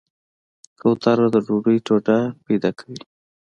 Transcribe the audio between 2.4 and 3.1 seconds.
پیدا کوي.